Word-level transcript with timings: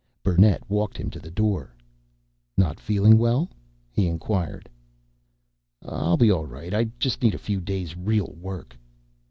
Burnett 0.23 0.67
walked 0.67 0.97
him 0.97 1.11
to 1.11 1.19
the 1.19 1.29
door. 1.29 1.75
"Not 2.57 2.79
feeling 2.79 3.19
well?" 3.19 3.51
he 3.91 4.07
inquired. 4.07 4.67
"I'll 5.85 6.17
be 6.17 6.31
all 6.31 6.47
right. 6.47 6.73
I 6.73 6.85
just 6.97 7.21
need 7.21 7.35
a 7.35 7.37
few 7.37 7.61
days 7.61 7.95
real 7.95 8.33
work." 8.39 8.75